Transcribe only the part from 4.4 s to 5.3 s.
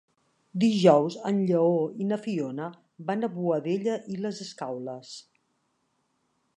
Escaules.